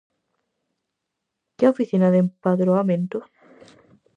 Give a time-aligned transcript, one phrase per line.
[1.57, 3.19] Que oficina de empadroamento?